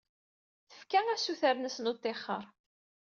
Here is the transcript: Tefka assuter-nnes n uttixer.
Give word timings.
Tefka 0.69 0.99
assuter-nnes 1.13 1.77
n 1.79 1.89
uttixer. 1.91 2.45